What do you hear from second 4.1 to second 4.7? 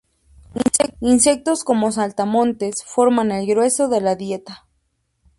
dieta.